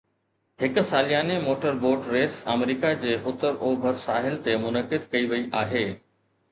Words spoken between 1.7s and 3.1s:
boot race America